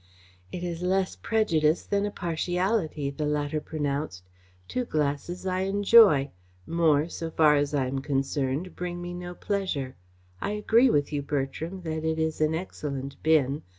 "It 0.51 0.63
is 0.63 0.81
less 0.81 1.15
prejudice 1.15 1.85
than 1.85 2.07
a 2.07 2.09
partiality," 2.11 3.11
the 3.11 3.27
latter 3.27 3.61
pronounced. 3.61 4.23
"Two 4.67 4.83
glasses 4.83 5.45
I 5.45 5.59
enjoy. 5.59 6.31
More, 6.65 7.07
so 7.07 7.29
far 7.29 7.55
as 7.55 7.75
I 7.75 7.85
am 7.85 7.99
concerned, 7.99 8.75
bring 8.75 8.99
me 8.99 9.13
no 9.13 9.35
pleasure. 9.35 9.95
I 10.41 10.53
agree 10.53 10.89
with 10.89 11.13
you, 11.13 11.21
Bertram, 11.21 11.81
that 11.81 12.03
it 12.03 12.17
is 12.17 12.41
an 12.41 12.55
excellent 12.55 13.21
bin. 13.21 13.61